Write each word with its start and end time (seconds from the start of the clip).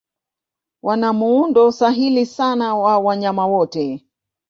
Wana 0.83 1.13
muundo 1.13 1.71
sahili 1.71 2.25
sana 2.25 2.75
wa 2.75 2.99
wanyama 2.99 3.47
wote. 3.47 4.05